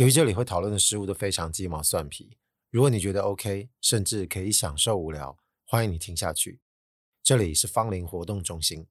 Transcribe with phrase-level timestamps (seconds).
[0.00, 2.38] 由于这里会讨论的事物都非常鸡毛蒜皮，
[2.70, 6.58] 如果你觉得 OK，甚至可以享受无聊，欢迎你听下去。
[7.22, 8.86] 这里是芳林活动中心。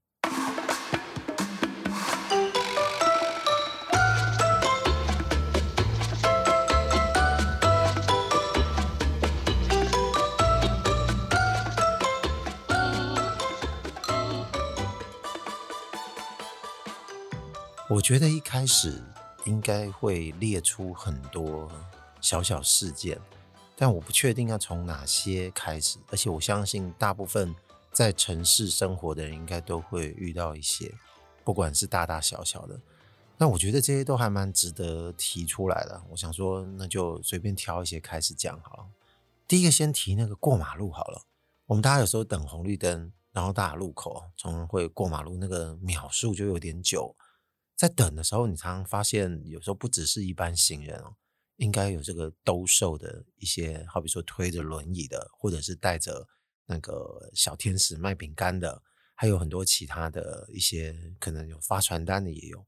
[17.90, 19.02] 我觉得一开始
[19.50, 21.68] 应该会列出很多
[22.22, 23.20] 小小事件，
[23.76, 25.98] 但我不确定要从哪些开始。
[26.12, 27.56] 而且我相信大部分
[27.92, 30.94] 在城市生活的人应该都会遇到一些，
[31.44, 32.80] 不管是大大小小的。
[33.40, 36.00] 那我觉得这些都还蛮值得提出来的。
[36.12, 38.86] 我想说，那就随便挑一些开始讲好了。
[39.48, 41.24] 第一个先提那个过马路好了。
[41.66, 47.16] 我们大家有时候等红绿灯，然后大路口常常会过马路，那个秒数就有点久。
[47.80, 51.16] 在等的时候，你常常发现，有时候不只是一般行人哦，
[51.56, 56.28] 应该有这个兜售的一些，好比说推着轮椅的，或者是带着
[56.66, 58.84] 那个小天使卖饼干的，
[59.16, 62.66] 还有很多其他的一些，可能有发传单的也有。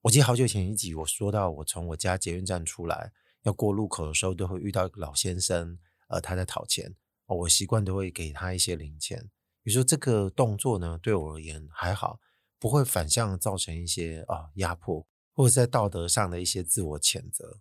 [0.00, 9.30] 我记得好久前一集我说到，我从我家捷运站出来要过路口的时候，都会遇到一个老先生，呃，他在讨钱，我习惯都会给他一些零钱。
[9.62, 12.18] 比如说这个动作呢，对我而言还好。
[12.60, 17.58] 不会反向造成一些啊压迫，或者在道德上的一些自我谴责。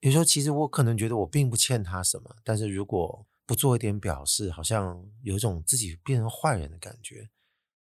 [0.00, 7.30] 有时候其实我可能觉得我并不欠他什么，但是如果不做一点表示，好像有一种自己变成坏人的感觉。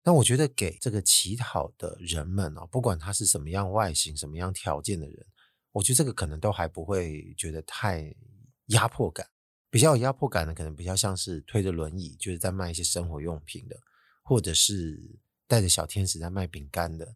[0.01, 5.25] 但我觉得给这个乞讨的人们啊，不管他是什么样外形、什么样条件的人，
[5.73, 8.15] 我觉得这个可能都还不会觉得太
[8.67, 9.27] 压迫感。
[9.69, 13.77] 比较有压迫感的，可能比较像是推着轮椅，就是在卖一些生活用品的，
[14.23, 15.19] 或者是。
[15.47, 17.15] 带着小天使在卖饼干的，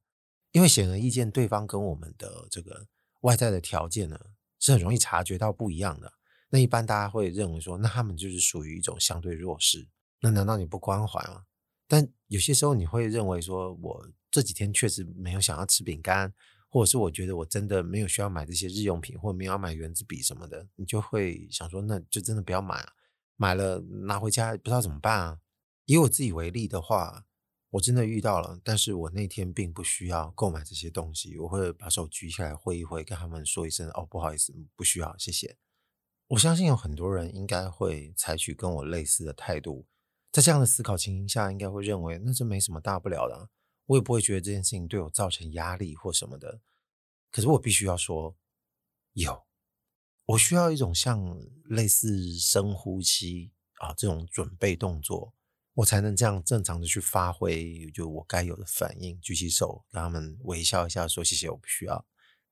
[0.52, 2.88] 因为显而易见，对方跟我们的这个
[3.22, 4.20] 外在的条件呢，
[4.60, 6.14] 是很容易察觉到不一样的。
[6.50, 9.88] 那一般大家会认为说，那他们就是属于一种相对弱势。
[10.22, 11.44] 那难道你不关怀吗？
[11.88, 16.34] 但有些时候你会认为说，我这几天确实没有想要吃饼干，
[16.70, 22.90] 或者是我觉得我真的没有需要买这些日用品，或者没有要买原子笔什么的，你就会想说，那就真的不要买啊，
[23.36, 25.40] 买了拿回家不知道怎么办啊。
[25.86, 27.24] 以我自己为例的话。
[27.78, 31.38] 我真的遇到了，但是我那天并不需要购买这些东西。
[31.38, 35.58] 我会把手举起来挥一挥，跟他们说一声：“哦，不好意思，不需要，谢谢。”
[36.30, 39.86] 我相信有很多人应该会采取跟我类似的态度，
[40.32, 43.48] 在这样的思考情形下，应该会认为那这没什么大不了的，
[43.86, 46.60] 我也不会觉得这件事情对我造成压力或什么的。
[47.30, 48.36] 可是我必须要说，
[49.14, 49.46] 有，
[50.26, 55.36] 我需要一种像类似深呼吸啊这种准备动作。
[55.78, 62.04] 我才能这样正常的去发挥，就我该有的反应，举起手，跟他们微笑一下，说谢谢，我不需要。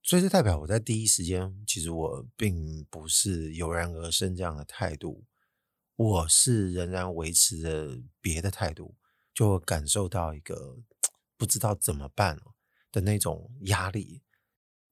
[0.03, 5.25] 所以这代表我在第一时间，其实我并不是油然而生这样的态度，
[5.96, 8.96] 我是仍然维持着别的态度，
[9.34, 10.78] 就感受到一个
[11.35, 12.40] 不知道怎么办
[12.91, 14.22] 的那种压力。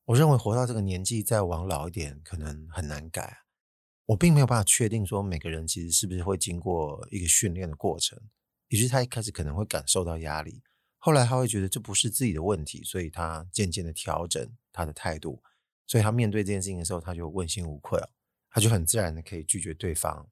[0.05, 3.42] 我认为活到这个年纪，再往老一点，可能很难改。
[4.05, 8.19] 我并没有办法确定说每个人其实是不是会经过一个训练的过程，
[8.67, 10.61] 也就是他一开始可能会感受到压力，
[10.97, 15.41] 后来他会觉得这不是自己的问题，所以他渐渐的调整他的态度，
[15.87, 18.11] 所以他面对这件事情的时候，他就问心无愧了，
[18.49, 20.29] 他就很自然的可以拒绝对方。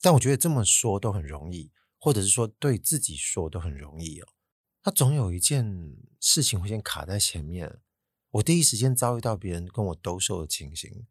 [0.00, 4.28] 但我觉得这么说都很容易，或者是说对自己说都很容易哦。
[4.80, 7.80] 他总有一件事情会先卡在前面，
[8.30, 11.06] 我第一时间遭遇到别人跟我兜售的情形。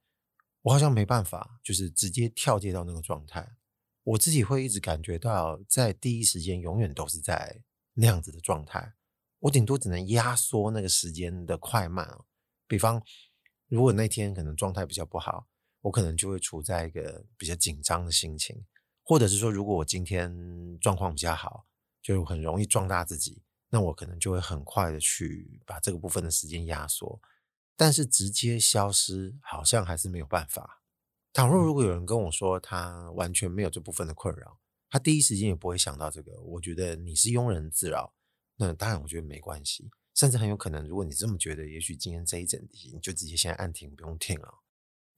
[0.68, 3.56] 我好像没办法，就是直接跳接到那个状态。
[4.04, 7.64] 我自己会一直感觉到，在第一时间永远都是在
[7.94, 8.96] 那样子的状态。
[9.40, 12.20] 我顶多只能压缩那个时间的快慢。
[12.68, 13.02] 比方，
[13.70, 15.48] 如果那天可能状态比较不好，
[15.82, 18.58] 我可能就会处在一个比较紧张的心情；
[19.04, 21.66] 或者是说，如果我今天状况比较好，
[22.02, 27.22] 就很容易壮大自己，那我可能就会很快的去把这个部分的时间压缩。
[27.78, 30.82] 但是直接消失好像还是没有办法。
[31.32, 34.60] 倘若如果有人跟我说他完全没有这部分的困扰，
[34.90, 36.42] 他第一时间也不会想到这个。
[36.42, 38.16] 我觉得你是庸人自扰，
[38.56, 44.52] 那当然我觉得没关系，甚至很有可能，如果你这么觉得，也许今天这一整集你就直接现在按停，不用听了。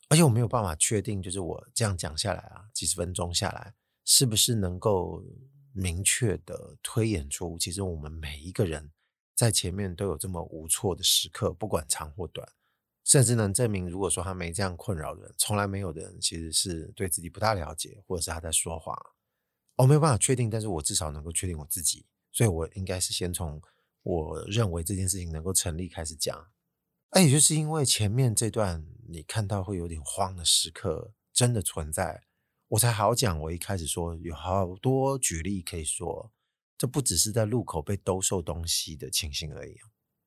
[0.09, 3.73] 而且我没有办法确定，就是我这样讲下来啊，几十分钟下来，
[4.03, 5.23] 是不是能够
[5.71, 8.91] 明确的推演出，其实我们每一个人。
[9.39, 12.45] 在前面都有这么无措的时刻，不管长或短，
[13.05, 18.93] 甚至能证明，如果说他没这样困扰人，从来没有的人，其实是对自己不大了解，或者是他在说谎。
[19.77, 23.61] 我没有办法确定，但是我至少能够确定我自己，所以我应该是先从
[24.03, 26.47] 我认为这件事情能够成立开始讲。
[27.11, 32.23] 哎，也就是因为前面这段你看到会有点慌的时刻真的存在，
[32.67, 33.39] 我才好讲。
[33.39, 36.29] 我一开始说有好多举例可以说，
[36.79, 39.75] 这不只是在路口被兜售东西的情形而已。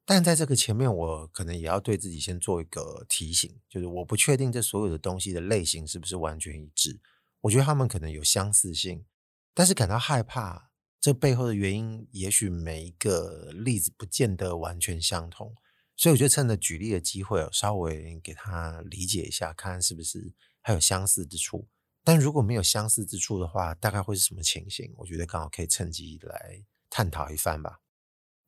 [0.05, 7.01] 但在这个前面，我可能也要对自己先做一个提醒，就是我不确定这所有的东西的类型是不是完全一致。
[7.41, 9.07] 我觉得他们可能有相似性，
[9.55, 10.71] 但是感到害怕，
[11.01, 15.55] 这背后的原因，也许每一个例子不见得完全相同。
[15.97, 21.69] 所以我就趁着举例的机会，稍微给他理解一下，看看是不是还有相似之处。
[22.05, 24.93] 但如果没有相似之处的话，大概会是什么情形？
[24.97, 27.81] 我觉得刚好可以趁机来探讨一番吧。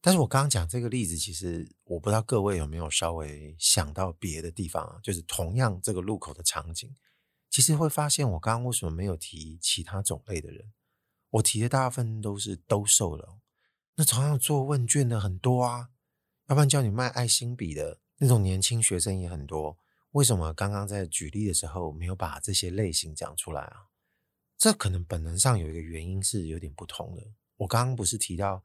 [0.00, 6.94] 但是我刚刚讲这个例子，其实我不知道各位有没有稍微想到别的地方啊，就是同样这个路口的场景，
[7.48, 10.72] 其实会发现我刚刚为什么没有提其他种类的人？
[11.30, 13.38] 我提的大部分都是兜售了，
[13.94, 15.88] 那同样做问卷的很多啊，
[16.48, 19.78] 要不然叫你卖爱心笔的那种年轻学生也很多。
[20.14, 23.86] 为什么刚刚在举例的时候没有把这些类型讲出来啊？
[24.58, 27.22] 这可能本能上有一个原因是有点不同的。
[27.58, 28.64] 我刚刚不是提到。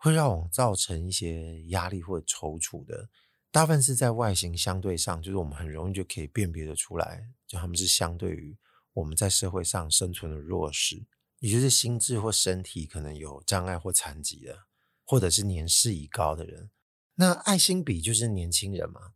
[0.00, 3.08] 会让我造成一些压力或者踌躇的，
[3.50, 8.56] 大部分是在外形相对上，就是我们很容易就可以辨别的出来，就他们是相对于
[8.92, 11.04] 我们在社会上生存的弱势，
[11.40, 14.66] 也就是心智或身体可能有障碍或残疾的，
[15.04, 16.70] 或者是年事已高的人。
[17.16, 19.14] 那爱心比就是年轻人嘛，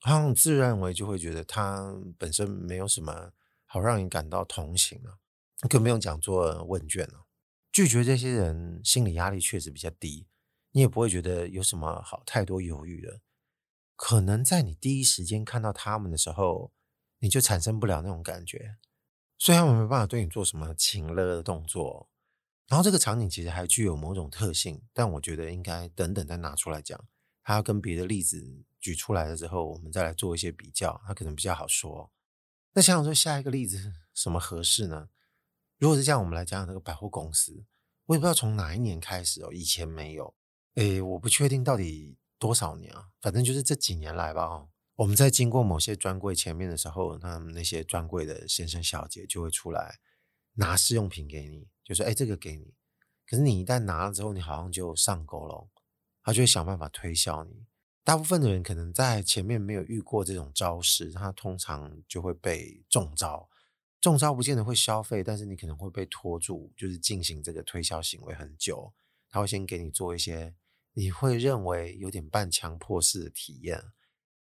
[0.00, 3.32] 好像自认为就会觉得他本身没有什么
[3.66, 5.18] 好让你感到同情啊，
[5.68, 7.26] 更不用讲做问卷了。
[7.70, 10.26] 拒绝这些人，心理压力确实比较低，
[10.72, 13.20] 你也不会觉得有什么好太多犹豫的。
[13.94, 16.72] 可能在你第一时间看到他们的时候，
[17.18, 18.76] 你就产生不了那种感觉，
[19.38, 22.08] 所以他们没办法对你做什么情乐的动作。
[22.66, 27.06] 然后这个场景其实还具有某种特性，但我觉得应该等等再拿出来讲，
[27.50, 32.12] 他要跟别的例子举出来了之后，我们再来做一些比较，它可能比较好说。
[32.74, 35.08] 那想想说下一个例子什么合适呢？
[35.76, 37.64] 如果是这样，我们来讲讲那个百货公司。
[38.06, 40.32] 我也不知道从哪一年开始哦，以前没有。
[40.74, 44.44] 诶，我不确定到底多少年啊，反正就是这几年来吧。
[44.44, 49.98] 哦，我们在经过某些专柜前面的时候，他们那些专柜的先生小姐就会出来
[50.52, 52.72] 拿试用品给你，就说：“诶，这个给你。”
[53.26, 55.68] 可是你一旦拿了之后，你好像就上钩了，
[56.30, 57.66] 他就会想办法推销你。
[58.04, 63.50] 大部分的人可能在前面没有遇过这种招式，他通常就会被中招。
[64.00, 68.92] 中招不见得会消费，但是你可能会被拖住，就是进行这个推销行为很久。
[69.28, 70.54] 他会先给你做一些
[70.92, 73.82] 你会认为有点半强迫式的体验。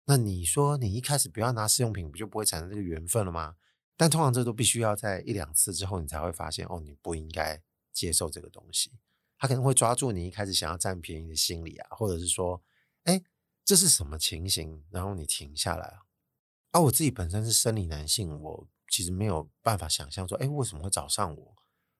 [0.05, 3.57] 那你说你一开始不要拿试用品，不就不会产生这个缘分了吗？
[3.95, 7.61] 但通常这都必须要在一两次之后，你才会发现哦，你不应该
[7.93, 8.91] 接受这个东西。
[9.37, 12.61] 他可能会抓住你一开始想要占便宜的心理啊，或者是说，
[13.03, 13.21] 哎，
[13.63, 14.83] 这是什么情形？
[14.91, 16.05] 然后你停下来啊。
[16.71, 18.67] 而我自己本身是生理男性，我。
[18.87, 21.55] 其实没有办法想象说，哎，为什么会找上我？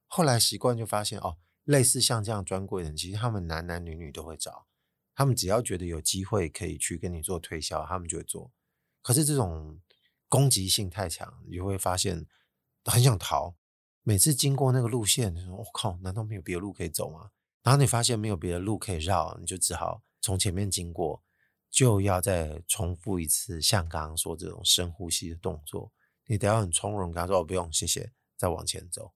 [0.06, 4.68] 后来习惯就发现，哦，类似像这样专柜的人，其实他们男男女女都会找，
[5.16, 8.54] 他们只要觉得有机会可以去跟你做推销，他们就会做。
[9.02, 9.82] 可是这种
[10.30, 12.28] 攻击性太强，你就会发现
[12.86, 13.56] 很想逃。
[14.08, 17.32] 每次经过那个路线，你说我、靠，难道没有别的路可以走吗？
[17.64, 21.24] 然后你发现没有别的路可以绕，你就只好从前面经过，
[21.72, 25.92] 就要再重复一次像刚刚说这种深呼吸的动作。
[26.28, 29.14] 你得要很从容，跟他说：“哦，不用，谢谢，再往前走。”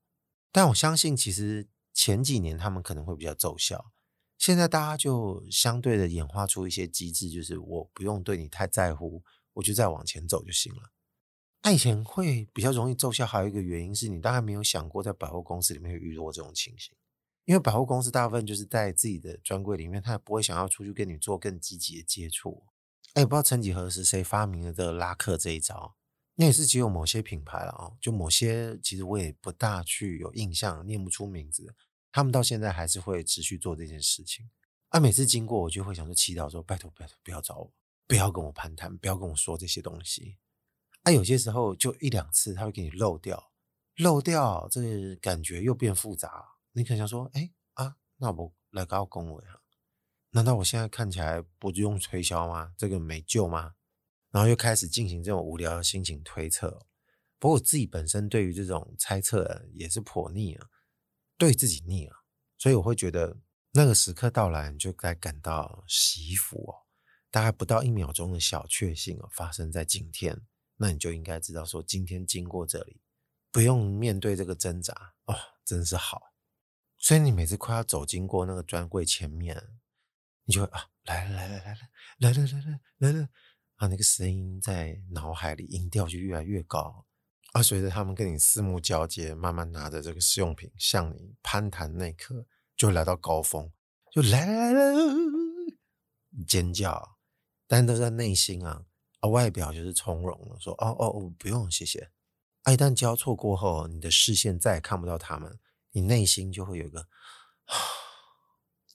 [0.51, 3.91] 但我相信，其实前几年他们可能会比较奏效。
[4.39, 9.22] 现在大家就相对的演化出一些机制，就是我不用对你太在乎，
[9.53, 10.89] 我就再往前走就行了。
[11.62, 16.94] 那以前会比较容易奏效，还有一个原因是你大概没有想过，在百货公司里面会遇到这种情形，
[17.46, 22.63] 因为百货公司大部分就是在自己的专柜里面，他也不会想要出去跟你做更积极的接触。
[23.13, 25.96] 哎，不知道曾几何时谁发明了这拉客这一招。
[26.36, 31.75] 那也是只有某些品牌了啊，就某些其实我也不大去有印象，念不出名字。
[32.13, 34.50] 他们到现在还是会持续做这件事情。
[34.88, 37.74] 啊，每次经过我就会想说祈祷说：拜托拜托，不要找我，
[38.08, 40.38] 不要跟我攀谈，不要跟我说这些东西。
[41.10, 43.51] 啊，有些时候就一两次他会给你漏掉，
[43.98, 46.48] 漏掉这个感觉又变复杂。
[46.74, 49.62] 你可能想说：哎啊，那我来搞恭维啊？
[50.30, 52.75] 难道我现在看起来不用推销吗？
[52.78, 53.74] 这个没救吗？
[54.30, 56.86] 然后又开始进行这种无聊的心情推测，
[57.39, 60.68] 不过我自己本身对于这种猜测也是颇腻啊，
[61.39, 62.18] 对自己腻啊，
[62.60, 63.36] 所以我会觉得
[63.72, 66.86] 那个时刻到来，你就该感到惜福哦。
[67.32, 70.39] 大概不到一秒钟的小确幸哦，发生在今天，
[70.81, 73.01] 那你就应该知道说，今天经过这里，
[73.51, 74.93] 不用面对这个挣扎
[75.25, 76.31] 哦，真是好。
[76.98, 79.62] 所以你每次快要走经过那个专柜前面，
[80.45, 83.29] 你就会啊，来了来了来了来了来了来了。
[83.75, 87.05] 啊，那个声音在脑海里音调就越来越高。
[87.51, 92.45] 啊，随着他们跟你四目交接，慢慢拿着这个试用品向你攀谈那一刻，
[92.77, 93.71] 就来到高峰，
[94.12, 95.03] 就来来来了，
[96.48, 97.17] 尖叫，
[97.67, 98.86] 但都在内心啊，
[99.19, 102.11] 啊，外表就是从容了，说哦哦哦，不用谢谢。
[102.63, 105.59] 啊，一旦交错过后，你的视线再也看不到他们，
[105.91, 107.07] 你内心就会有一个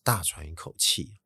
[0.02, 1.20] 大喘一口气。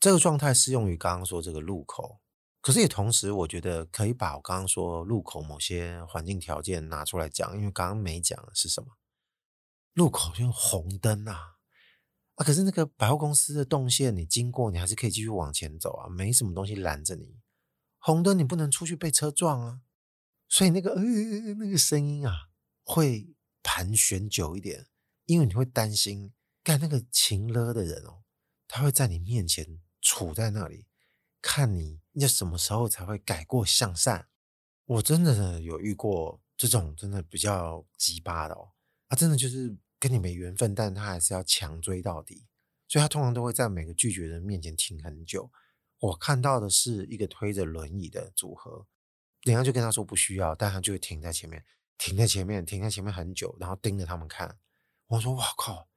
[0.00, 2.20] 这个状态适用于刚刚说这个路口。
[2.60, 8.86] 可是也同时，我觉得可以把我刚刚说路口某些环境条件拿出来讲，因为刚刚没讲的是什么？
[9.94, 11.56] 路口就是红灯啊，
[12.36, 12.44] 啊！
[12.44, 17.41] 可是那个百货公司的动线，你经过，你还是可以继续往前走啊，没什么东西拦着你。
[18.04, 19.80] 红灯你不能出去被车撞啊，
[20.48, 21.00] 所以那个呃
[21.54, 22.50] 那个声音啊，
[22.82, 23.32] 会
[23.62, 24.88] 盘旋久一点，
[25.26, 26.32] 因为你会担心，
[26.64, 28.24] 干那个情勒的人哦，
[28.66, 30.86] 他会在你面前杵在那里。
[31.40, 34.26] 看你要什么时候才会改过向善？
[34.84, 38.72] 我真的有遇过这种真的比较鸡巴的哦，
[39.08, 42.48] 他真的就是跟你没缘分，但他还是要强追到底，
[42.88, 45.52] 所以他通常都会在每个拒绝人面前停很久。
[46.02, 48.86] 我看到的是一个推着轮椅的组合，
[49.42, 51.64] 人家就跟他说不需要，但他就会停在前面，
[51.96, 54.58] 停在前面，停在前面很久，然后盯着他们看。
[55.06, 55.88] 我说：“哇靠，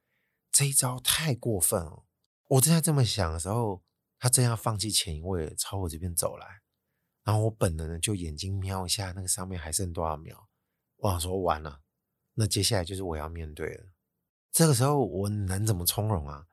[0.52, 2.04] 这一招太过分了！”
[2.48, 3.82] 我正在这么想的时候。
[4.18, 6.62] 他正要放弃前一位，朝我这边走来，
[7.22, 10.48] 然后我本能的就眼睛瞄一下那个上面还剩多少秒，
[10.96, 11.82] 我想说完了，
[12.32, 13.84] 那接下来就是我要面对了。
[14.50, 16.46] 这个时候我能怎么从容啊？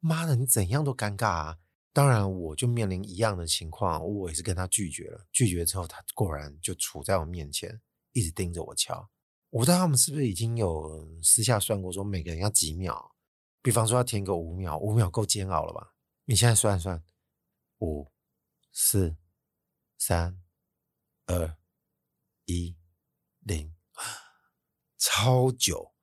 [0.00, 1.58] 妈的，你怎样都尴尬啊！
[1.96, 5.26] 当然，我就面临一样的情况，我也是跟他拒绝了。
[5.32, 7.80] 拒绝之后，他果然就杵在我面前，
[8.12, 9.08] 一直盯着我瞧。
[9.48, 13.12] 我不知道他们是不是已经有私下算过，说每个人要几秒？
[13.62, 15.94] 比方说要停个五秒，五秒够煎熬了吧？
[16.26, 17.02] 你现在算算，
[17.78, 18.12] 五、
[18.70, 19.16] 四、
[19.96, 20.38] 三、
[21.24, 21.56] 二、
[22.44, 22.76] 一、
[23.40, 23.74] 零，
[24.98, 25.94] 超久。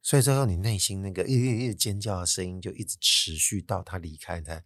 [0.00, 4.64] 所以最后你内心那个一一一尖叫的声音就一直持续到他离开才。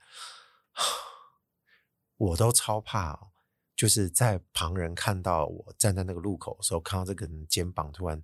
[2.17, 3.33] 我都超怕哦，
[3.75, 8.23] 就是在旁人看到我站在那个路口的时候，看到这个人肩膀突然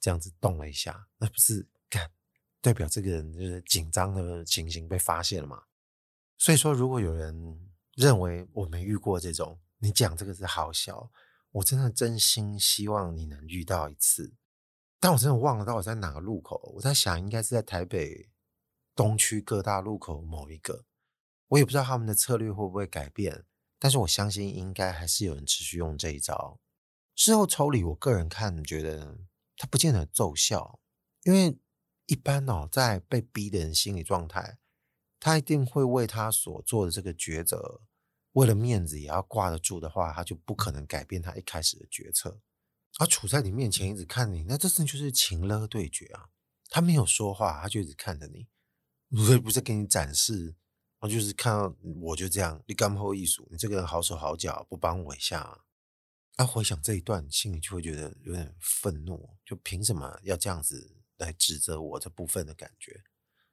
[0.00, 2.10] 这样子动了一下，那不是看？
[2.62, 5.62] 代表这个人就是紧张的情形被发现了嘛？
[6.36, 11.10] 所以说，如果有人认为我没遇过这种，你讲这个是好笑，
[11.52, 14.34] 我真的真心希望你能遇到一次。
[14.98, 18.30] 但我真的忘了到底在哪个路口，我在想应该是在台北
[18.96, 20.84] 东区各大路口某一个，
[21.48, 23.44] 我也不知道他们的策略会不会改变，
[23.78, 26.58] 但是我相信应该还是有人持续用这一招。
[27.14, 29.18] 事后抽离，我个人看觉得
[29.56, 30.80] 他不见得奏效，
[31.22, 31.58] 因为。
[32.08, 34.58] 一般哦，在被逼的人心理状态，
[35.18, 37.80] 他一定会为他所做的这个抉择，
[38.34, 42.40] 为了面子也要挂得住的话，他就不可能改变他一开始的决策。
[43.00, 46.28] 而处在你面前一直看你，那这次就是情勒对决啊！
[46.68, 48.46] 他没有说话，他就一直看着你，
[49.10, 50.54] 不是不是给你展示，
[50.98, 55.60] 然后就是看到我就这样，你干后艺术，你这个人好手好脚，不帮我一下啊？
[56.34, 60.96] 他回想这一段，心里就会觉得有点愤怒，就凭什么要这样子？
[61.18, 63.02] 来指责我这部分的感觉，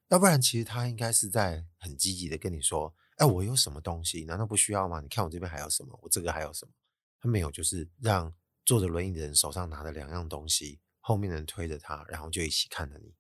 [0.09, 4.25] 要不然其实他应该是在很积极的跟你说：“哎，我有什么东西？
[4.25, 4.99] 难道不需要吗？
[4.99, 5.97] 你看我这边还有什么？
[6.03, 6.73] 我这个还有什么？”
[7.21, 8.35] 他没有，就是让
[8.65, 13.15] 坐着轮椅的人手上拿着两样东西，后面的人推着他，然后就一起看着你。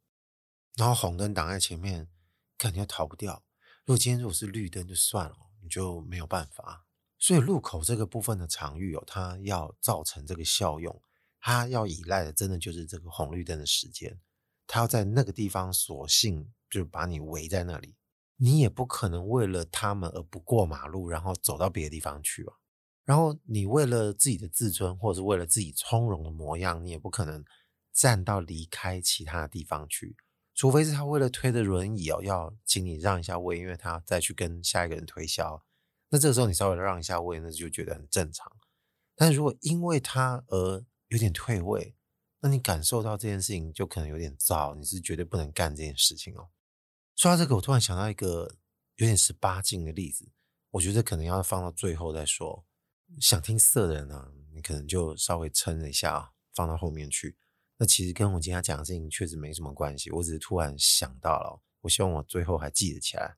[0.75, 2.09] 然后红灯挡在前面，
[2.57, 3.45] 肯定逃不掉。
[3.85, 6.85] 如果今天如果是绿灯就算了，你就没有办法。
[7.19, 11.01] 所以路口这个部分的场域哦，它要造成这个效用，
[11.39, 14.19] 它要依赖的真的就是这个红绿灯的时间。
[14.65, 17.95] 他要在那个地方，索性就把你围在那里，
[18.37, 22.53] 你也不可能为了他们而不过马路，然后走到别的地方去吧。
[23.03, 27.43] 然后你为了自己的自尊，或者是为了自己从容的模样，你也不可能
[27.91, 30.15] 站到离开其他的地方去，
[30.53, 35.63] 除非是他为了推着轮椅哦，要请你让一下位，因为他再去跟下一个人推销。
[36.09, 38.55] 那这个时候你稍微让一下位，那就觉得很正常。
[39.15, 41.95] 但是如果因为他而有点退位，
[42.39, 46.49] 那你感受到这件事情就可能有点糟，你是绝对不能干这件事情哦。
[47.15, 48.55] 说到这个，我突然想到一个
[48.95, 50.31] 有点十八禁的例子，
[50.71, 52.65] 我觉得可能要放到最后再说。
[53.19, 57.37] 想听色的人呢、你可能就稍微撑一下，放到后面去。
[57.77, 63.37] 那其实跟我今天讲的事情确实没什么关系，我只是突然想到了，我希望我最后还记得起来。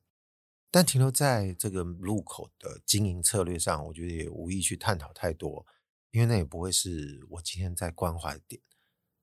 [0.70, 5.64] 但停留在这个路口的经营策略上，我觉得也无意去探讨太多，
[6.10, 8.60] 因为那也不会是我今天在关怀的点。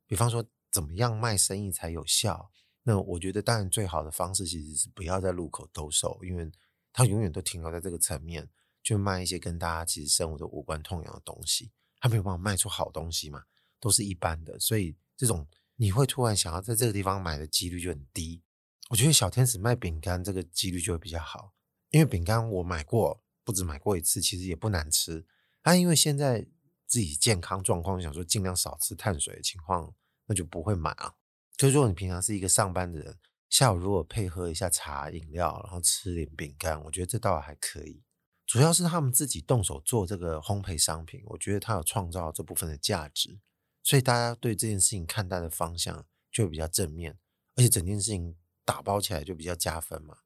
[0.08, 2.52] 比方说，怎么样卖生意才有效？
[2.84, 6.52] 那我觉得，当然最好的方式其实是不要在路口兜售，因为
[6.92, 8.50] 它永远都停留在这个层面。
[8.82, 13.42] 就卖一些跟大家其实生活都无关痛痒的东西，他没有办法卖出好东西嘛，
[13.80, 18.44] 都是一般的，所以这种你会突然想要在这个地方买的几率就很低。
[18.90, 21.54] 我觉得小天使卖饼干这个几率就会比较好，
[21.92, 25.26] 因为饼干我买过，不止买过一次，其实也不难吃。
[25.62, 26.46] 啊，因为现在
[26.86, 31.14] 自己健康状况，想说尽量少吃碳水的情况，那就不会买啊。
[31.58, 33.18] 可是如果你平常是一个上班的人，
[33.50, 38.04] 下午如果配合一下茶饮料，然后吃点饼干，我觉得这倒还可以。
[38.46, 43.40] 主要是他们自己动手做这个烘焙商品，我觉得他有创造这部分的价值，
[43.84, 47.20] 所以大家对这件事情看待的方向就比较正面，
[47.56, 48.36] 而且整件事情
[48.66, 50.20] 打包起来就比较加分嘛。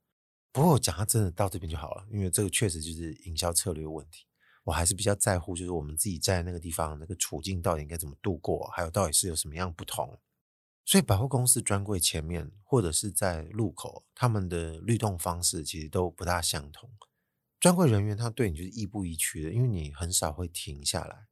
[0.53, 4.25] 不过我讲它真的到这边就好了，因为这个确实就是营销策略问题。
[4.63, 10.19] 我还是比较在乎，就是我们自己在那个地方那个处境到底应该怎么度过，还有到底是有什么样不同。
[10.83, 16.89] 所以百货公司专柜前面，或者是在路口，他们的律动方式其实都不大相同。
[17.59, 21.27] 专柜人员他对你就是亦步亦趋的，因为你很少会停下来。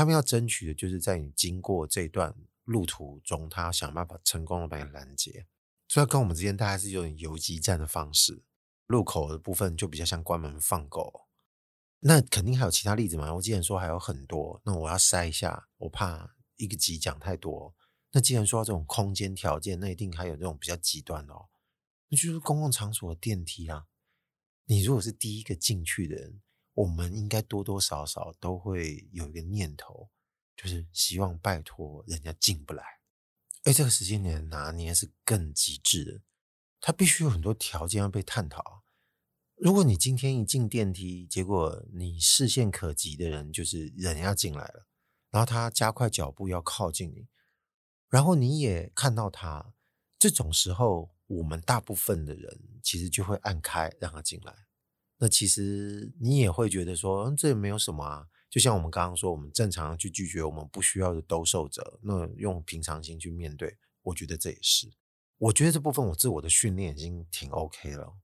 [0.00, 5.46] 他们要争取的就是在你经过这段路途中，他要想办法成功的把你拦截。
[5.88, 8.42] 所以跟我们之间大概是有点游击战的方式。
[8.86, 11.28] 路口的部分就比较像关门放狗。
[11.98, 13.34] 那肯定还有其他例子嘛？
[13.34, 17.74] 我之前说还有很多，那我要筛一下，我怕一个集讲太多。
[18.12, 21.50] 那既然说到这种空间条件，那一定还有这种比较极端哦。
[22.08, 23.84] 那就是公共场所的电梯啊。
[24.64, 26.40] 你如果是第一个进去的人，
[26.74, 30.10] 我们应该多多少少都会有一个念头，
[30.56, 32.82] 就是希望拜托人家进不来。
[33.64, 36.22] 而这个时间点拿捏是更极致的，
[36.80, 38.82] 它必须有很多条件要被探讨。
[39.56, 44.86] 如果你今天一进电梯，结果你视线可及的人就是人要进来了，
[45.30, 47.28] 然后他加快脚步要靠近你。
[48.08, 49.74] 然后你也看到他，
[50.18, 54.54] 这种时候，我们大部分的人其实就会按开让他进来。
[55.20, 58.26] 那其实你也会觉得说，嗯，这也没有什么啊。
[58.48, 64.90] 就像我们刚刚说，我们正常去拒绝我们不需要的兜售者，那用平常心去面对，我觉得这也是。
[65.38, 68.14] 我觉得这部分我自我的训练已经挺 OK 了。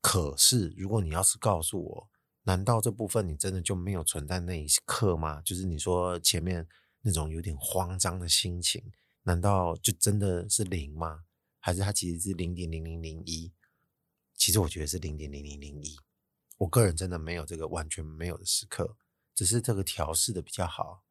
[0.00, 2.08] 可是如果你要是告诉我，
[2.44, 5.42] 难道这部分你真的就没有存在那一刻吗？
[5.42, 6.66] 就是你说前面
[7.02, 8.92] 那种有点慌张的心情。
[9.26, 11.24] 难道就真的是零吗？
[11.58, 13.50] 还是它其实是零点零零零一？
[14.34, 15.96] 其实我觉得是零点零零零一。
[16.56, 18.96] 我个人真的没有这个完全没有的时刻，
[19.34, 21.04] 只是这个调试的比较好。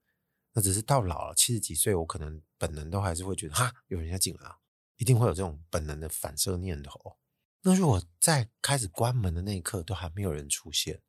[0.53, 4.56] 那只是到老了七十几岁，我可能本能都还是会觉得哈，有人要进来，
[4.97, 7.17] 一定会有这种本能的反射念头。
[7.63, 11.01] 那如果在开始关门的那一刻都还没有人出现，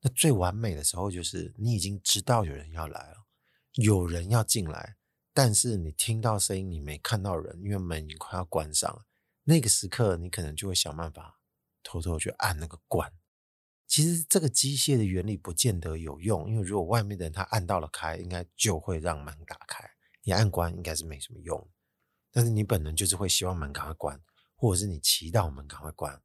[0.00, 3.26] 那最完美的时候就是你已经知道有人要来了，
[3.74, 4.96] 有人要进来。
[5.34, 9.04] 但是你听到声音，你没看到人，因为门已经快要关上了。
[9.44, 11.40] 那个时刻，你可能就会想办法
[11.82, 13.12] 偷偷去按那个关。
[13.92, 19.84] 其实这个机械的原理不见得有用，因为如果外面的人他按到了开，应该就会让门打开。
[20.22, 21.70] 你按关应该是没什么用。
[22.30, 24.18] 但是你本能就是会希望门赶快关，
[24.56, 26.22] 或者是你祈祷门赶快关。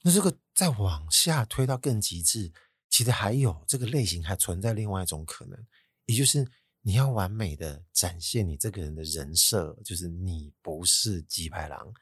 [0.00, 2.50] 那这个再往下推到更极致，
[2.88, 5.66] 其实还有这个类型还存在另外一种可能，
[6.06, 6.50] 也就是。
[6.80, 11.92] 你要完美的展现你这个人的人设，就是你不是鸡排狼，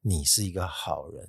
[0.00, 1.28] 你是一个好人，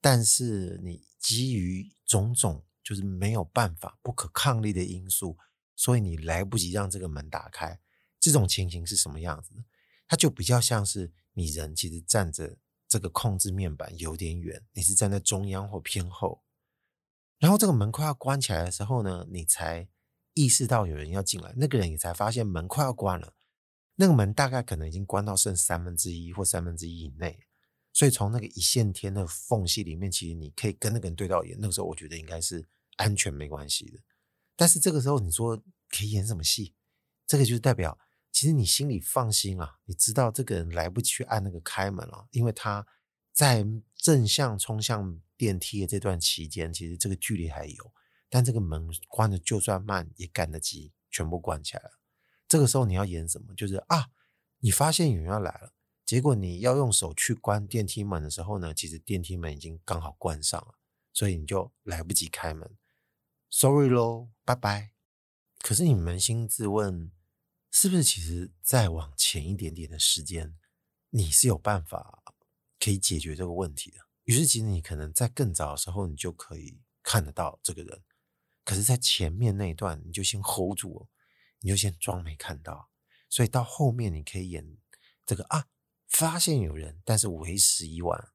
[0.00, 5.36] 但是你基于种种就是没有办法、不可抗力的因素，
[5.74, 7.80] 所以你来不及让这个门打开。
[8.18, 9.52] 这种情形是什么样子？
[10.06, 16.42] 它就比较像是你人其实站着这个控制面板有点远，你是站在中央或偏后，
[17.38, 19.88] 然后这个门快要关起来的时候呢，你才。
[20.34, 23.34] 意识到有人要进来，那个人也才发现门快要关了，
[23.96, 27.47] 那个门大概可能已经关到剩三分之一或三分之一以内，
[27.98, 31.58] 所以从那个一线天的缝隙里面，其实你可以跟那个人对到眼。
[31.58, 33.98] 那个时候我觉得应该是安全没关系的，
[34.54, 35.56] 但是这个时候你说
[35.90, 36.76] 可以演什么戏？
[37.26, 37.98] 这个就是代表
[38.30, 42.86] 其实你心里放心啊，你知道这个人来不及去按那个开门了，因为他
[43.32, 47.92] 在正向冲向电梯的这段期间，其实这个距离还有。
[48.30, 51.98] 但这个门关的就算慢也赶得及，全部关起来了。
[52.46, 53.52] 这个时候你要演什么？
[53.56, 54.06] 就是啊，
[54.60, 55.72] 你发现有人要来了，
[56.08, 60.78] 结果你要用手去关电梯门的时候呢，其实电梯门已经刚好关上了，
[61.12, 62.78] 所以你就来不及开门。
[63.50, 64.92] Sorry 喽，拜拜。
[65.58, 67.12] 可是你扪心自问，
[67.70, 70.56] 是不是其实再往前一点点的时间，
[71.10, 72.22] 你是有办法
[72.80, 73.98] 可以解决这个问题的？
[74.24, 78.02] 于是其实你可能在更早的时候，你就可以看得到这个人。
[78.64, 81.06] 可是，在前面那一段，你就先 hold 住，
[81.60, 82.88] 你就先装没看到，
[83.28, 84.78] 所以到后面你可以演
[85.26, 85.66] 这个啊，
[86.08, 88.32] 发现有人，但是为时已晚。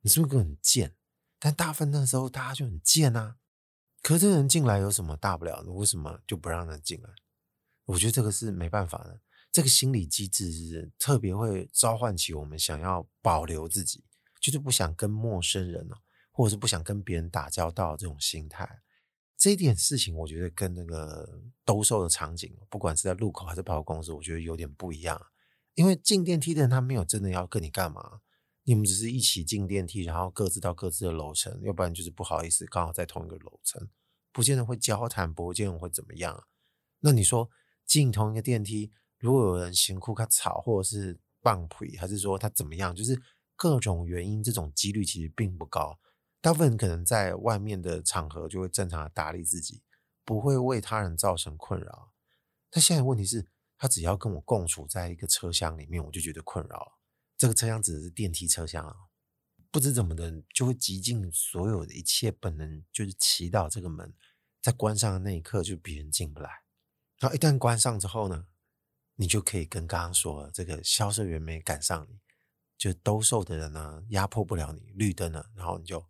[0.00, 0.96] 你是不是很贱？
[1.38, 3.36] 但大部分那时候大家就很贱啊，
[4.00, 5.70] 可这人进来有什么大不了的？
[5.72, 7.10] 为什么就不让人进来？
[7.84, 9.20] 我觉得这个是没办法的。
[9.50, 14.02] 这个心理机制是特别会召唤起我们想要保留自己，
[14.40, 15.96] 就是不想跟陌生人哦，
[16.30, 18.80] 或者是不想跟别人打交道这种心态。
[19.36, 25.20] 这一点事情，我觉得跟那个兜售的场景，不管是在路口还是百货公司，我觉得有点不一样。
[25.74, 28.20] 因为进电梯的人他没有真的要跟你干嘛，
[28.64, 33.88] 你们只是一起进电梯，然后各自到各自的楼层，要不然就是不好意思，刚好在同一个楼层，
[34.32, 36.44] 不见得会交谈，不见得会怎么样。
[37.00, 37.48] 那你说
[37.86, 38.92] 进同一个电梯？
[39.18, 43.20] 如果有人嫌酷他吵，或者是棒腿，还是说他怎么样，就是
[43.56, 45.98] 各种原因，这种几率其实并不高。
[46.40, 49.82] 大部分人可能在外面的场合就会正常的打理自己，
[50.24, 52.12] 不会为他人造成困扰。
[52.68, 53.46] 但现在问题是，
[53.82, 57.00] 他只要跟我共处在一个车厢里面，我就觉得困扰。
[57.36, 58.94] 这个车厢指的是电梯车厢啊，
[59.72, 64.14] 不知怎么的就会极尽所有的一切本能，就是祈祷这个门
[64.60, 66.62] 在关上的那一刻就别人进不来。
[67.18, 68.46] 然后一旦关上之后呢？
[69.16, 72.20] 你就可以跟刚刚说这个销售员没赶上你，
[72.78, 76.06] 就兜售的人呢压迫不了你，绿灯了，然后你就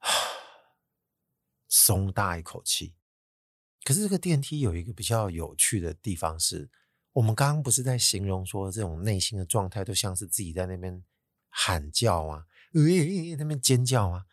[1.68, 2.96] 松大一口气。
[3.84, 6.70] 可是这个电梯有一个比较有趣的地方是，
[7.12, 11.02] 我们刚刚不是在形容说这种内心的状态都像是自己在那边
[11.48, 14.26] 喊叫啊，呃，那边尖叫啊，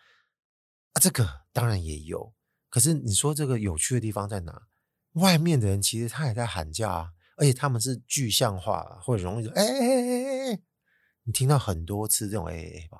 [0.93, 2.33] 啊，这个当然也有。
[2.69, 4.67] 可是你说这个有趣的地方在哪？
[5.13, 7.13] 外面的人其实他也在喊叫啊。
[7.39, 10.59] 而且他们是具象化，或者容易说，哎哎哎哎哎，
[11.21, 12.97] 你听到很多次这种哎哎哎吧，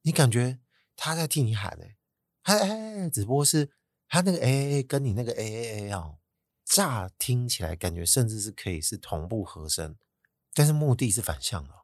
[0.00, 0.58] 你感觉
[0.96, 1.96] 他在替你喊哎，
[2.44, 3.70] 哎哎哎，只不过是
[4.08, 6.18] 他那个哎哎哎跟你那个哎哎哎哦，
[6.78, 9.96] 乍听起来感觉甚至是可以是同步和声，
[10.54, 11.74] 但是目的是反向的。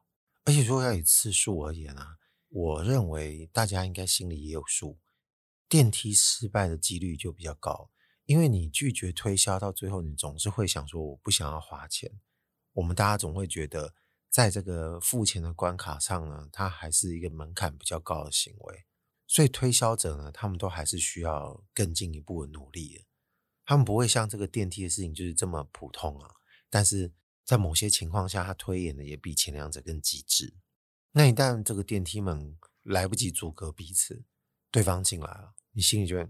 [0.45, 2.15] 而且说要以次数而言啊，
[2.47, 4.97] 我认为大家应该心里也有数，
[5.67, 7.89] 电梯失败的几率就比较高。
[8.23, 12.21] 因为你拒绝推销，到最后你总是会想说我不想要花钱。
[12.71, 13.93] 我们大家总会觉得，
[14.29, 18.85] 在这个付钱的关卡上呢，它还是一个门槛比较高的行为。
[19.27, 23.03] 所以推销者呢，他们都还是需要更进一步的努力的。
[23.65, 26.29] 他们不会像这个电梯的事情就是这么普通啊。
[26.69, 27.11] 但是
[27.43, 30.53] 在某些情况下，他推演的也比前两者更极致。
[31.11, 34.25] 那一旦这个电梯门来不及阻隔彼此，
[34.69, 36.29] 对方进来了，你心里就会。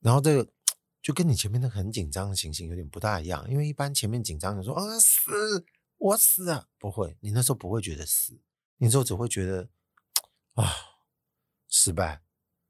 [0.00, 0.52] 然后这个
[1.00, 5.64] 就跟你前面那个很紧张的情形有点不大一样，因为一般前面紧张的说啊死
[5.98, 8.32] 我死啊，不会，你那时候不会觉得死，
[8.78, 9.68] 你那时候只会觉得
[10.54, 10.72] 啊
[11.68, 12.22] 失败，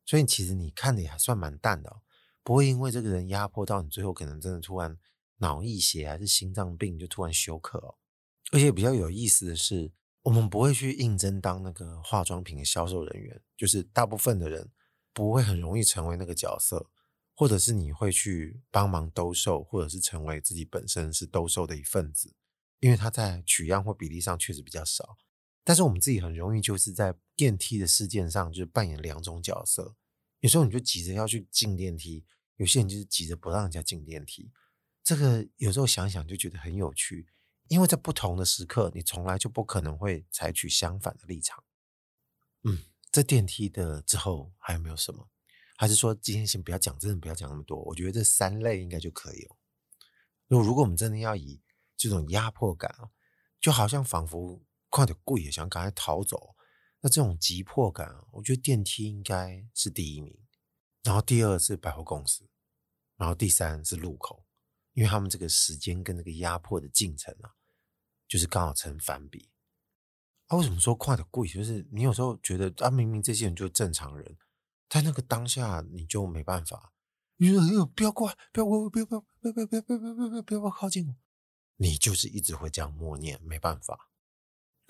[0.05, 2.02] 所以其实你看的也还算蛮淡的哦，
[2.43, 4.99] 不会因为这个人压迫到你，最后可能真的突然
[5.39, 7.95] 脑溢血还是心脏病就突然休克哦。
[8.53, 14.71] 而且比较有意思的是，我们不会去应征当那个化妆品的销售人员，就是大部分的人
[15.13, 16.91] 不会很容易成为那个角色。
[17.35, 22.37] 或者是你会去帮忙兜售，或者是成为自己本身是兜售的一份子，
[22.79, 25.17] 因为他在取样或比例上确实比较少。
[25.65, 29.97] 但是我们自己很容易就是在电梯的事件上就是扮演两种角色。
[30.43, 32.25] 有时候你就急着要去进电梯，
[32.57, 34.51] 有些人就是急着不让人家进电梯。
[35.05, 37.29] 这个有时候想想就觉得很有趣，
[37.69, 41.63] 因为在不同的时刻，你从来就不可能会采取相反的立场。
[42.65, 45.29] 嗯，在电梯的之后还有没有什么？
[45.77, 47.81] 还是说今天先不要讲，真的不要讲那么多。
[47.83, 49.57] 我觉得这三类应该就可以了。
[50.49, 51.63] 如果如果我们真的要以
[51.97, 53.11] 这种压迫感啊，
[53.61, 56.57] 就好像仿佛快点贵，想赶快逃走，
[57.03, 60.39] 那这种急迫感啊，我觉得电梯应该是第一名，
[61.03, 62.49] 然后第二是百货公司，
[63.17, 64.47] 然后第三是路口，
[64.95, 67.53] 因为他们这个时间跟那个压迫的进程啊，
[68.27, 69.51] 就是刚好成反比。
[70.47, 71.49] 啊，为什么说快点贵？
[71.49, 74.39] 就是你有时候觉得啊，明明这些人就是正常人。
[74.89, 76.93] 在那个当下，你就没办法。
[77.39, 81.17] 你说：“哎呦，不要过来，不要过来，不要不要不要不要不要不要不要不要不要靠近我。”
[81.77, 84.12] 你就是一直会这样默念，没办法。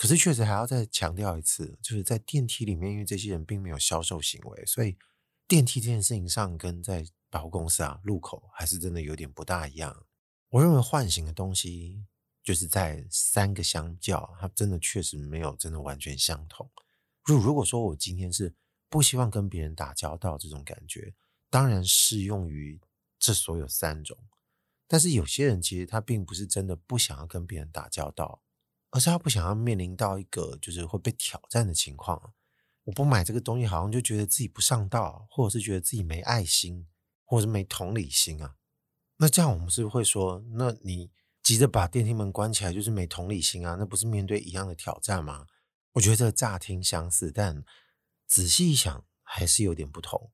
[0.02, 4.98] 可是确实还要再强调一次，就是在电梯里面，因为这些人并没有销售行为，所以
[5.46, 10.04] 电梯这件事情上跟在百货公司啊路口还是真的有点不大一样。
[10.48, 12.04] 我认为唤醒的东西，
[12.42, 16.68] 就是在三个相较，它真的确实没有真的完全相同。
[17.22, 18.52] 如如果说我今天是。
[18.88, 21.14] 不希望跟别人打交道，这种感觉
[21.48, 22.78] 当然适用于
[23.18, 24.14] 这所有三种。
[24.86, 28.42] 但是有些人其实他并不是真的不想要跟别人打交道，
[28.92, 32.32] 而是他不想要面临到一个就是会被挑战的情况。
[32.84, 36.86] 我不买这个东西，好像就觉得自己不上道，或者是觉得自己没爱心，
[37.24, 38.54] 或者是没同理心啊。
[39.16, 41.10] 那这样我们是不是会说，那你
[41.42, 43.74] 急着把电梯门关起来就是没同理心啊？
[43.78, 45.46] 那不是面对一样的挑战吗？
[45.94, 47.64] 我觉得这个乍听相似，但。
[48.28, 50.32] 仔细一想，还是有点不同。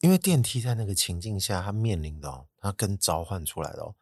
[0.00, 3.94] 因为电梯在那个情境下，它面临的哦，它跟召唤出来的哦，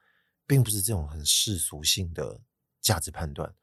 [0.47, 2.41] 并不是这种很世俗性的
[2.81, 3.55] 价值判断，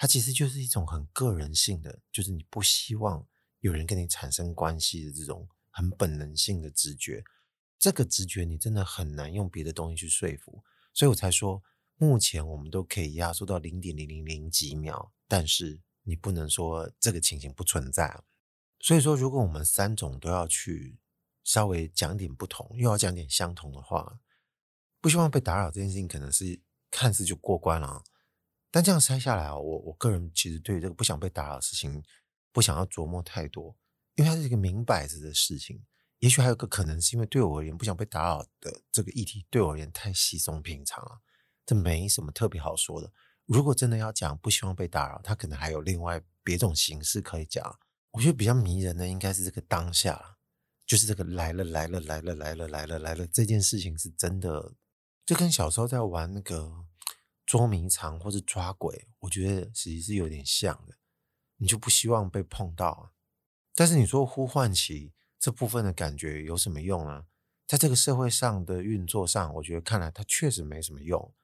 [0.00, 7.22] 它其实就是一种很个人性的，就是你不希望有人跟你产生关系的这种很本能性的直觉。
[7.78, 11.62] 这个直觉你真的很难用别的东西去说服，所以我才说，
[11.96, 18.22] 目前我们都可以压缩到零点零零零几秒，但是你不能说这个情形不存在。
[18.78, 20.98] 所以说，如果我们三种都要去。
[21.42, 24.20] 稍微讲点不同，又要讲点相同的话，
[25.00, 26.60] 不希望被打扰这件事情，可能是
[26.90, 28.04] 看似就过关了。
[28.70, 32.02] 但这样筛下来啊，我我个人其实对这个不想被打扰的事情，
[32.52, 33.76] 不想要琢磨太多，
[34.14, 35.84] 因为它是一个明摆着的事情。
[36.18, 41.20] 也许还有个可能是因为对我而言，不想被打扰的这个议题对我而言太稀松平常了，
[41.64, 43.10] 这没什么特别好说的。
[43.46, 47.78] 如果真的要讲不希望被打扰，它可能还有另外别种形式可以讲。
[48.10, 50.36] 我觉得比较迷人的应该是这个当下。
[50.86, 54.74] 就是这个来了来了来了来了来了来了这件事情是真的，
[55.24, 56.84] 就跟小时候在玩那个
[57.50, 60.94] 捉迷藏或者抓鬼，我觉得其实是有点像的。
[61.56, 63.12] 你就不希望被碰到，
[63.74, 67.26] 但是你说呼唤起这部分的感觉有什么用呢？
[67.66, 71.34] 在这个社会上的运作上，我觉得看来它确实没什么用，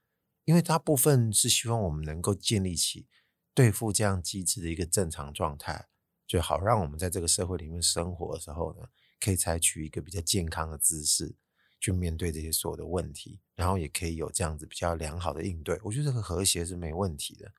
[0.44, 3.08] 因为大部分是希望我们能够建立起
[3.52, 5.88] 对付这样机制的一个正常状态，
[6.24, 8.86] 就好让我们在这个社会里面生活的时候呢。
[9.18, 11.34] 可以采取一个比较健康的姿势
[11.80, 15.78] 去面对这些所有的问题，然后也可以有这样子比较良好的应对。
[15.84, 17.52] 我觉得这个和谐是没问题的。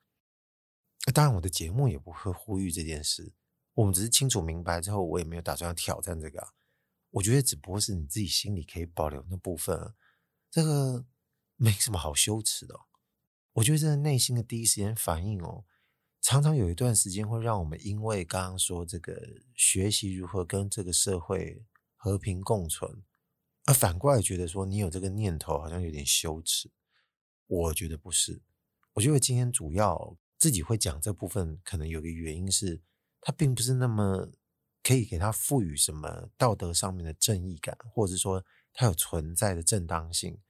[1.14, 3.32] 当然，我的节目也不会呼吁这件事。
[3.74, 6.48] 我们只是清楚明白之后，我也没有打算要挑战这个。
[7.10, 9.94] 我觉得只不过是你自己心里可以保留那部分，
[10.50, 11.06] 这个
[11.56, 12.78] 没什么好羞耻的。
[13.54, 15.64] 我觉得这个内心的第一时间反应哦。
[16.20, 21.64] 常常有一段时间会让我们因为刚刚说这个学习如何跟这个社会
[21.96, 23.02] 和平共存，
[23.68, 26.70] 而反过来觉得说你有这个念头好像有点羞耻。
[27.46, 28.40] 我觉得不是，
[28.94, 32.80] 我觉得今天主要自己会讲这部分，可能有个原因是
[33.20, 34.32] 它并不是那么
[34.82, 40.40] 可以给它赋予什么道德上面的正义感，或者说它有存在的正当性。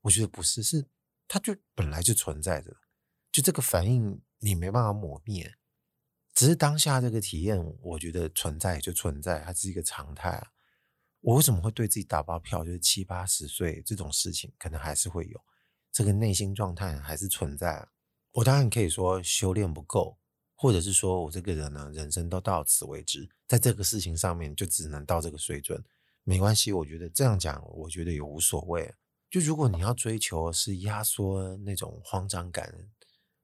[0.00, 0.86] 我觉得不是，是
[1.28, 2.74] 它就本来就存在着，
[3.30, 4.22] 就这个反应。
[4.38, 5.54] 你没办法抹灭，
[6.34, 10.52] 只是当下这个体验，我觉得存在就存在，它是一个常态啊。
[11.24, 12.62] 我为什么会对自己打包票？
[12.62, 15.40] 就是七八十岁这种事情，可能还是会有
[15.90, 17.88] 这个内心状态还是存在。
[18.32, 20.18] 我当然可以说修炼不够，
[20.54, 25.82] 或者是说我这个人呢，人生都到此为止，在这个事情上面就只能到这个水准，
[26.22, 26.72] 没关系。
[26.72, 28.94] 我觉得这样讲，我觉得也无所谓。
[29.30, 32.90] 就如果你要追求是压缩那种慌张感，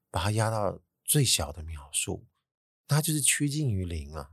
[0.09, 0.79] 把它压到。
[1.03, 2.25] 最小的秒数，
[2.87, 4.31] 那就是趋近于零啊！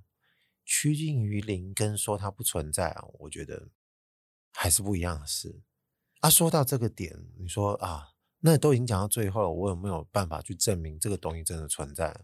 [0.69, 3.71] 趋近于零跟说它不存在啊，我觉得
[4.53, 5.63] 还是不一样的事
[6.21, 6.29] 啊。
[6.29, 12.15] 说到这个点，你说啊，那都已经讲到最后了，我有没有办法去证明这个东西真的存在？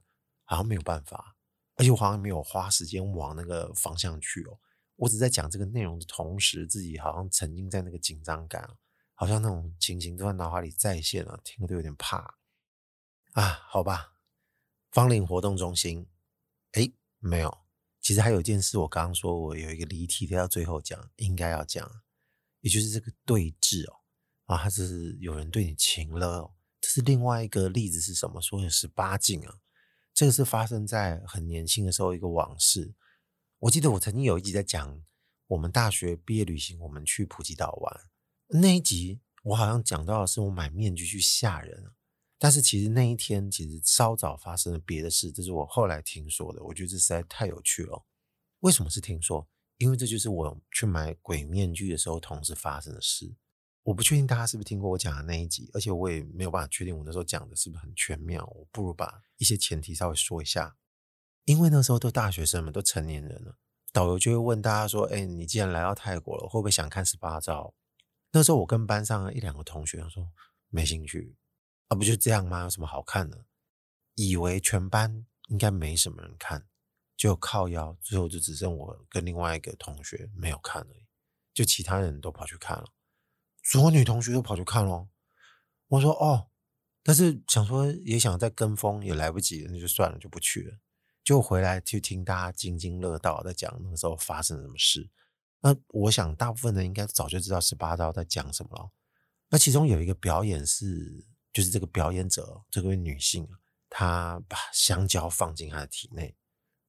[0.45, 1.37] 好像没有办法，
[1.77, 4.61] 而且我好像没有花时间往那个方向去哦。
[4.97, 8.77] 我只在讲这个内容的同时，自己好像沉浸在那个紧张感，
[9.15, 12.37] 好像那种情形都在脑海里再现了，听了都有点怕
[13.33, 13.43] 啊。
[13.67, 14.13] 好吧。
[14.91, 16.07] 芳邻活动中心，
[16.73, 17.64] 哎，没有。
[18.05, 21.91] 其实还有一件事，我刚刚说我有一个离题，要最后讲，应该要讲，
[22.61, 23.97] 也就是这个对峙哦，
[24.45, 26.55] 啊，他是有人对你情了哦。
[26.83, 28.43] 这是另外一个例子是什么？
[28.43, 29.57] 说有十八禁啊，
[30.13, 32.95] 这个是发生在很年轻的时候一个往事。
[33.61, 35.03] 我记得我曾经有一集在讲
[35.47, 38.01] 我们大学毕业旅行，我们去普吉岛玩
[38.49, 41.91] 那一集，我好像讲到的是我买面具去吓人。
[42.39, 46.63] 但是其实那一天其实稍早发生了别的事，这是我后来听说的。
[46.65, 48.05] 我觉得这实在太有趣了。
[48.61, 49.49] 为什么是听说？
[49.79, 53.35] 因为这就是我去买鬼面具的时候同时发生的事。
[53.83, 58.41] 我不确定大家是不是听过我讲的那一集，而且我也没有办法确定我那时候讲的是不是很全面。
[58.41, 60.77] 我不如把一些前提稍微说一下。
[61.45, 63.59] 因为那时候都大学生们，都成年人了，
[63.93, 67.75] 导游就会问大家说：“哎，你既然来到泰国了，会不会想看十八招？”
[68.33, 70.33] 那时候我跟班上一两个同学说
[70.71, 71.37] ：“没兴趣。”
[71.95, 72.63] 不就这样吗？
[72.63, 73.45] 有什么好看的？
[74.17, 76.65] 以为全班应该没什么人看，
[77.17, 81.05] 就靠腰，最后就只剩我跟另外一个同学没有看而已，
[81.53, 82.85] 就其他人都跑去看了，
[83.65, 85.09] 所有女同学都跑去看了。
[85.89, 86.47] 我说哦，
[87.03, 90.79] 但是想说也想再跟风，也来不及，那就算了，就不去了。
[91.25, 95.11] 就回来就听大家津津乐道在讲那个时候发生了什么事。
[95.61, 98.93] 那我想大部分人应该早就知道十八招在讲什么了。
[99.49, 101.27] 那其中有一个表演是。
[101.55, 103.49] 就是这个表演者，这位女性，
[103.89, 106.37] 她把香蕉放进她的体内，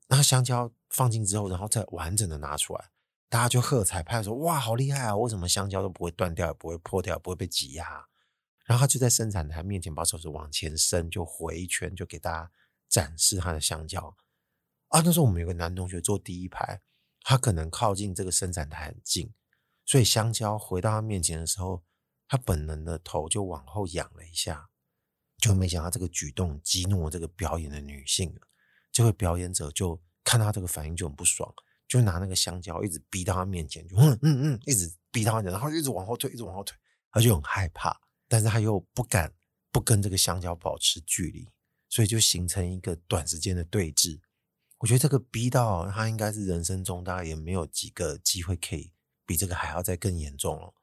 [0.07, 2.89] 那香蕉放进之后，然后再完整的拿出来，
[3.29, 5.15] 大家就喝彩拍说：“哇，好厉害啊！
[5.15, 8.07] 为什么香蕉都不会断掉，也不会破掉，不会被挤压？”
[8.65, 12.51] 然后她就在生产台面前把手指往前伸，就回一圈，就给大家
[12.89, 14.17] 展示她的香蕉。
[14.87, 16.81] 啊，那时候我们有个男同学坐第一排，
[17.21, 19.33] 他可能靠近这个生产台很近，
[19.83, 21.83] 所以香蕉回到他面前的时候，
[22.27, 24.69] 他本能的头就往后仰了一下，
[25.37, 28.35] 就没想到这个举动激怒了这个表演的女性。
[28.91, 31.53] 这位表演者就看到这个反应就很不爽，
[31.87, 36.77] 就拿那个香蕉一直逼到他面前，就嗯嗯嗯，一直逼到他，然后一直往后退，一直往后退，
[37.11, 39.33] 他就很害怕，但是他又不敢
[39.71, 41.47] 不跟这个香蕉保持距离，
[41.89, 44.19] 所以就形成一个短时间的对峙。
[44.79, 48.91] 我觉得这个逼到他应该是人生中大概也没有几个机会可以
[49.25, 50.73] 比这个还要再更严重了。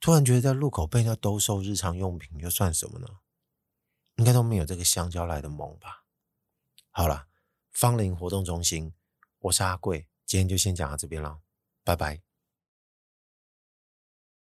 [0.00, 3.06] 突然觉得在路口被人家兜售日常用品又算什么呢？
[4.16, 6.04] 应该都没有这个香蕉来的猛吧。
[6.90, 7.28] 好了，
[7.70, 8.92] 芳龄活动中心，
[9.38, 11.40] 我是阿贵，今天就先讲到这边了，
[11.84, 12.22] 拜拜。